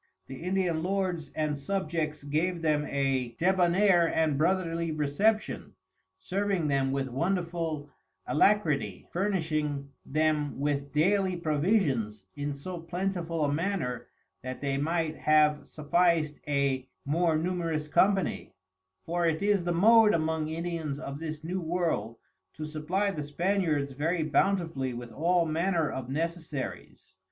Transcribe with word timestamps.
The 0.25 0.41
Indian 0.41 0.81
Lords 0.81 1.31
and 1.35 1.55
Subjects 1.55 2.23
gave 2.23 2.63
them 2.63 2.85
a 2.89 3.33
Debonair 3.37 4.07
and 4.07 4.35
Brotherly 4.35 4.91
Reception, 4.91 5.73
serving 6.19 6.69
them 6.69 6.91
with 6.91 7.07
wonderful 7.07 7.87
Alacrity, 8.25 9.05
furnishing 9.11 9.89
them 10.03 10.59
with 10.59 10.91
dayly 10.91 11.35
Provisions 11.35 12.23
in 12.35 12.55
so 12.55 12.79
plentiful 12.79 13.45
a 13.45 13.53
manner, 13.53 14.07
that 14.41 14.59
they 14.59 14.75
might 14.75 15.17
have 15.17 15.67
sufficed 15.67 16.39
a 16.47 16.87
more 17.05 17.37
numerous 17.37 17.87
Company; 17.87 18.55
for 19.05 19.27
it 19.27 19.43
is 19.43 19.65
the 19.65 19.71
Mode 19.71 20.15
among 20.15 20.47
Indians 20.47 20.97
of 20.97 21.19
this 21.19 21.43
New 21.43 21.61
World, 21.61 22.15
to 22.55 22.65
supply 22.65 23.11
the 23.11 23.23
Spaniards 23.23 23.91
very 23.91 24.23
bountifuly 24.23 24.95
with 24.97 25.11
all 25.11 25.45
manner 25.45 25.91
of 25.91 26.09
Necessaries. 26.09 27.13